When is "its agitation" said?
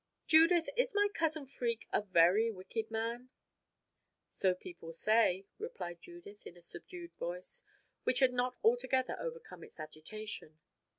9.63-10.57